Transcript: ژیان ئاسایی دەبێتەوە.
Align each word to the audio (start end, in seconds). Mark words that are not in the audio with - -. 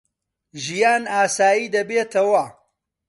ژیان 0.63 1.03
ئاسایی 1.13 1.67
دەبێتەوە. 1.75 2.45